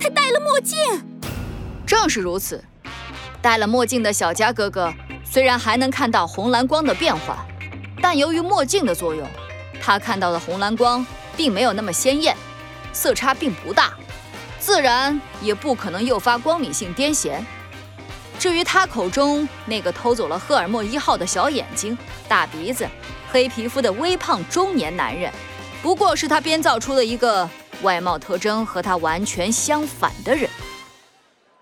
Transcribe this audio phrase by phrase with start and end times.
[0.00, 0.78] 他戴了墨镜。
[1.86, 2.62] 正是如此，
[3.40, 4.92] 戴了墨镜的小佳哥哥
[5.24, 7.46] 虽然还能看到红蓝光的变化，
[8.02, 9.26] 但由于墨镜的作用，
[9.80, 11.04] 他看到的红蓝光
[11.36, 12.36] 并没有那么鲜艳，
[12.92, 13.92] 色差并不大，
[14.58, 17.38] 自然也不可能诱发光敏性癫痫。
[18.38, 21.96] 至于他口中那个偷走了赫尔墨一号的小眼睛、
[22.28, 22.86] 大鼻子、
[23.32, 25.32] 黑皮肤的微胖中年男人，
[25.82, 27.48] 不过是他编造出的一个
[27.82, 30.48] 外貌特征和他完全相反的人。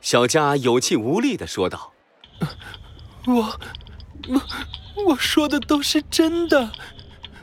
[0.00, 1.92] 小佳有气无力地说道
[3.26, 3.60] ：“我，
[4.28, 4.42] 我，
[5.08, 6.70] 我说的都是真的。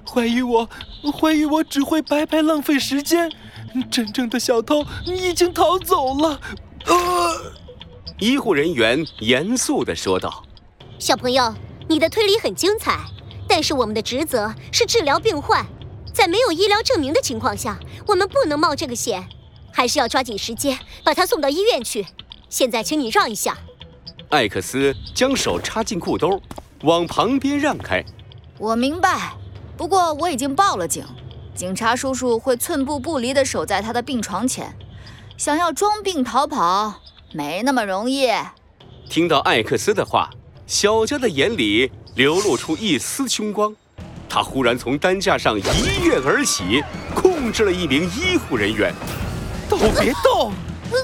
[0.10, 0.70] 怀疑我，
[1.20, 3.32] 怀疑我只会白白浪费时间。
[3.92, 6.40] 真正的小偷已经逃走了。”
[6.86, 7.54] 呃。
[8.20, 10.44] 医护人员严肃地说道
[10.98, 11.54] ：“小朋友，
[11.88, 13.00] 你的推理很精彩，
[13.48, 15.64] 但是我们的职责是治疗病患，
[16.18, 19.24] 在没有医疗证明的情况下，我们不能冒这个险，
[19.72, 22.08] 还是要抓紧时间把他送到医院去。
[22.50, 23.56] 现在，请你让一下。”
[24.30, 26.42] 艾克斯将手插进裤兜，
[26.82, 28.04] 往旁边让开。
[28.58, 29.34] 我明白，
[29.78, 31.06] 不过我已经报了警，
[31.54, 34.76] 警察叔叔会寸步不离地守在他的病床前，
[35.38, 36.96] 想要装病逃跑。
[37.32, 38.28] 没那么容易。
[39.08, 40.32] 听到艾克斯的话，
[40.66, 43.76] 小佳的眼里流露出一丝凶光。
[44.30, 45.64] 他忽然从担架上一
[46.04, 46.84] 跃而起，
[47.16, 48.94] 控制了一名医护人员。
[49.70, 50.54] 都别动！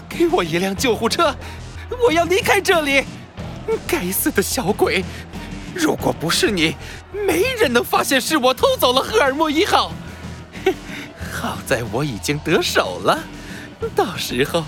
[0.08, 1.36] 给我一辆救护车！
[2.06, 3.04] 我要离开这里！
[3.88, 5.04] 该死的小鬼！
[5.74, 6.76] 如果不是你，
[7.12, 9.92] 没人能发现是我偷走了赫尔墨一号。
[11.34, 13.20] 好在我已经得手了，
[13.96, 14.64] 到时候。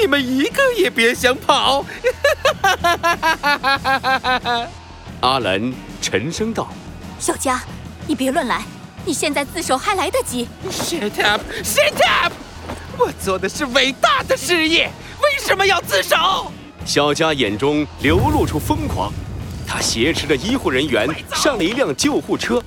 [0.00, 1.84] 你们一个也别想跑！
[5.20, 6.68] 阿兰沉声道
[7.20, 7.62] ：“小佳，
[8.06, 8.62] 你别乱来，
[9.04, 11.40] 你现在自首还来得及。” Shut up!
[11.62, 12.32] Shut up!
[12.98, 14.90] 我做的是伟大的事业，
[15.22, 16.50] 为什么要自首？
[16.84, 19.12] 小佳眼中流露出疯狂，
[19.66, 22.62] 他挟持着医护人员上了一辆救护车，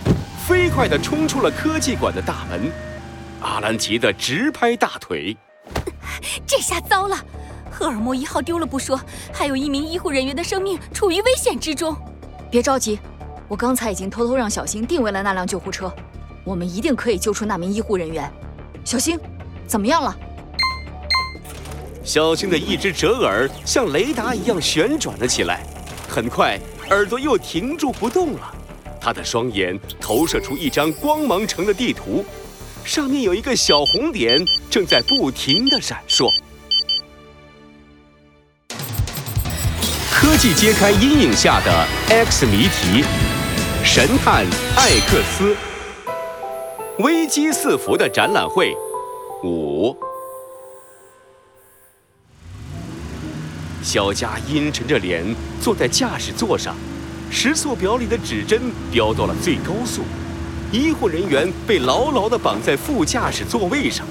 [0.46, 2.72] 飞快地冲出了科技馆的大门。
[3.42, 5.38] 阿兰急得直拍大腿。
[6.46, 7.18] 这下糟了，
[7.72, 9.00] 赫尔墨一号丢了不说，
[9.34, 11.96] 还有一名医护人员的生命处于危险之中。
[12.52, 13.00] 别着急，
[13.50, 15.92] 我刚才已经偷偷让小新定位了那辆救护车，
[16.44, 18.32] 我们一定可以救出那名医护人员。
[18.86, 19.20] 小新，
[19.66, 20.16] 怎么样了？
[22.04, 25.64] 小新的一只折耳像雷达一样旋转了起来，
[26.08, 26.60] 很快
[26.92, 28.56] 耳朵又停住不动了。
[29.02, 32.24] 他的双眼投射出一张光芒城的地图。
[32.86, 34.40] 上面有一个小红点，
[34.70, 36.28] 正在不停的闪烁。
[40.12, 43.04] 科技揭开阴影下的 X 谜题，
[43.92, 44.46] 神探
[44.78, 45.58] 艾克斯，
[47.00, 48.72] 危机四伏的展览会
[49.44, 49.98] 五。
[53.82, 55.26] 小佳阴沉着脸
[55.60, 56.76] 坐在驾驶座上，
[57.32, 58.62] 时速表里的指针
[58.92, 60.04] 飙到了最高速。
[60.72, 64.06] 医护人员被牢牢地绑在副驾驶座位上，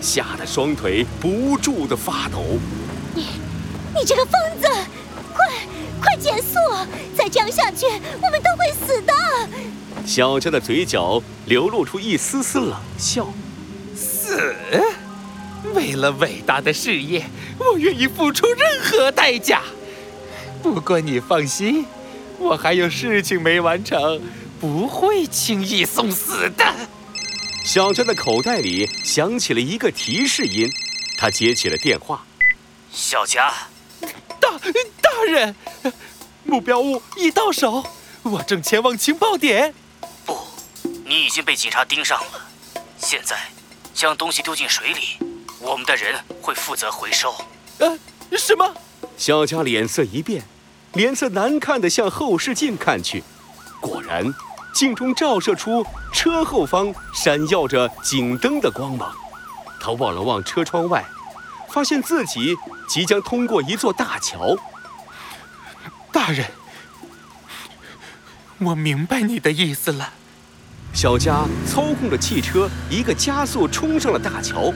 [0.00, 2.58] 吓得双腿不住地发抖。
[3.14, 3.28] 你，
[3.94, 4.66] 你这个疯子！
[5.32, 5.46] 快，
[6.02, 6.58] 快减速！
[7.16, 9.19] 再这样下去，我们都会死的。
[10.06, 13.32] 小佳的嘴角流露出一丝丝冷笑。
[13.96, 14.54] 死？
[15.74, 17.24] 为了伟大的事业，
[17.58, 19.62] 我愿意付出任何代价。
[20.62, 21.84] 不过你放心，
[22.38, 24.20] 我还有事情没完成。
[24.60, 26.74] 不会轻易送死的。
[27.64, 30.70] 小佳的口袋里响起了一个提示音，
[31.16, 32.22] 他接起了电话。
[32.92, 33.50] 小佳，
[34.38, 34.50] 大
[35.00, 35.56] 大人，
[36.44, 37.82] 目标物已到手，
[38.24, 39.74] 我正前往情报点。
[40.26, 40.38] 不，
[41.06, 42.40] 你已经被警察盯上了。
[42.98, 43.36] 现在，
[43.94, 45.16] 将东西丢进水里，
[45.58, 47.34] 我们的人会负责回收。
[47.78, 47.98] 呃，
[48.36, 48.74] 什么？
[49.16, 50.42] 小佳脸色一变，
[50.92, 53.24] 脸色难看的向后视镜看去，
[53.80, 54.32] 果然。
[54.72, 59.12] 镜中照射出车后方闪耀着警灯的光芒，
[59.80, 61.04] 他望了望车窗外，
[61.70, 62.56] 发现自己
[62.88, 64.56] 即将通过一座大桥。
[66.12, 66.46] 大人，
[68.60, 70.12] 我明白你的意思了。
[70.92, 74.72] 小佳操控着汽车一个加速冲上了大桥，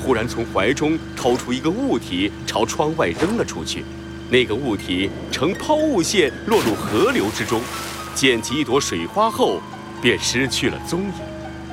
[0.00, 3.84] 忽然从怀中掏出一个物体朝窗外扔了出去，
[4.30, 7.60] 那个物体呈抛物线落入河流之中。
[8.14, 9.60] 溅起一朵水花后，
[10.00, 11.12] 便失去了踪影。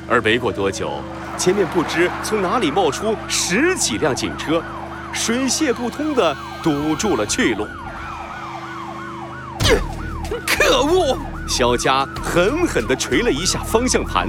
[0.09, 0.99] 而没过多久，
[1.37, 4.61] 前面不知从哪里冒出十几辆警车，
[5.13, 7.65] 水泄不通的堵住了去路。
[10.45, 11.17] 可恶！
[11.47, 14.27] 小佳狠狠地捶了一下方向盘。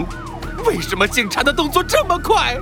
[0.66, 2.58] 为什么警察的动作这么快？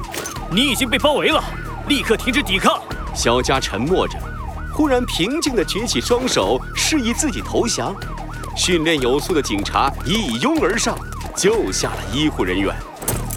[0.51, 1.43] 你已经被包围了，
[1.89, 2.81] 立刻停止抵抗，
[3.15, 4.19] 小佳沉默着，
[4.73, 7.95] 忽然平静地举起双手，示意自己投降。
[8.55, 10.99] 训练有素的警察一拥而上，
[11.35, 12.75] 救下了医护人员。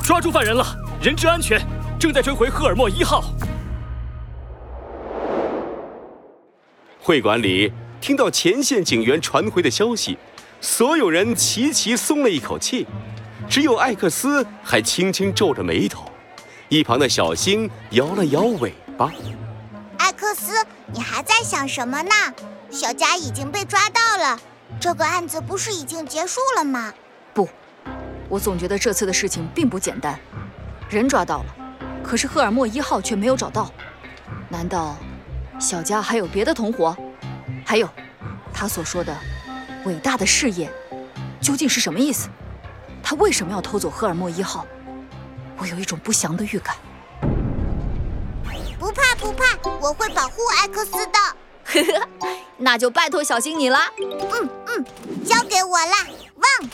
[0.03, 0.65] 抓住犯人了，
[1.01, 1.61] 人质安全，
[1.97, 3.23] 正在追回赫尔墨一号。
[6.99, 7.71] 会馆里
[8.05, 10.15] 听到前线警员传回的消息，
[10.61, 12.85] 所有人齐齐松了一口气，
[13.49, 16.05] 只有艾克斯还轻轻皱着眉头。
[16.69, 19.11] 一旁的小星摇了摇尾巴。
[19.97, 20.63] 艾克斯，
[20.93, 22.11] 你还在想什么呢？
[22.69, 24.39] 小佳已经被抓到了，
[24.79, 26.93] 这个案子不是已经结束了吗？
[27.33, 27.49] 不，
[28.29, 30.19] 我总觉得这次的事情并不简单。
[30.91, 31.55] 人抓到了，
[32.03, 33.73] 可是赫尔墨一号却没有找到。
[34.47, 34.95] 难道
[35.57, 36.95] 小佳还有别的同伙？
[37.65, 37.89] 还有，
[38.53, 39.13] 他所说的
[39.85, 40.71] 伟大的事业，
[41.41, 42.29] 究竟是什么意思？
[43.03, 44.65] 他为什么要偷走赫尔墨一号？
[45.57, 46.75] 我有一种不祥的预感。
[48.79, 51.19] 不怕不怕，我会保护艾克斯的。
[51.63, 51.81] 呵
[52.19, 53.79] 呵，那就拜托小心你了。
[53.99, 54.85] 嗯嗯，
[55.25, 56.69] 交给我啦，旺。